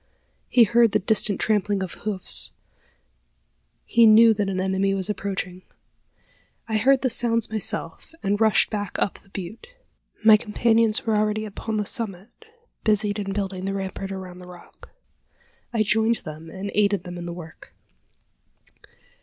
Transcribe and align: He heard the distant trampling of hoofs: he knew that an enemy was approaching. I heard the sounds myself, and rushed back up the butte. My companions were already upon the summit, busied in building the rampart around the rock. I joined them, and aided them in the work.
He 0.49 0.63
heard 0.63 0.93
the 0.93 0.97
distant 0.99 1.39
trampling 1.39 1.83
of 1.83 1.93
hoofs: 1.93 2.53
he 3.85 4.07
knew 4.07 4.33
that 4.33 4.49
an 4.49 4.59
enemy 4.59 4.95
was 4.95 5.11
approaching. 5.11 5.61
I 6.67 6.77
heard 6.77 7.03
the 7.03 7.11
sounds 7.11 7.51
myself, 7.51 8.11
and 8.23 8.41
rushed 8.41 8.71
back 8.71 8.95
up 8.97 9.19
the 9.19 9.29
butte. 9.29 9.75
My 10.25 10.37
companions 10.37 11.05
were 11.05 11.15
already 11.15 11.45
upon 11.45 11.77
the 11.77 11.85
summit, 11.85 12.31
busied 12.83 13.19
in 13.19 13.31
building 13.31 13.65
the 13.65 13.75
rampart 13.75 14.11
around 14.11 14.39
the 14.39 14.47
rock. 14.47 14.89
I 15.71 15.83
joined 15.83 16.21
them, 16.25 16.49
and 16.49 16.71
aided 16.73 17.03
them 17.03 17.19
in 17.19 17.27
the 17.27 17.31
work. 17.33 17.71